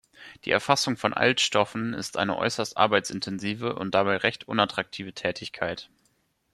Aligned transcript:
Die 0.45 0.49
Erfassung 0.51 0.97
von 0.97 1.13
Altstoffen 1.13 1.93
ist 1.93 2.17
eine 2.17 2.35
äußerst 2.35 2.75
arbeitsintensive 2.75 3.75
und 3.75 3.93
dabei 3.93 4.17
recht 4.17 4.47
unattraktive 4.47 5.13
Tätigkeit. 5.13 5.91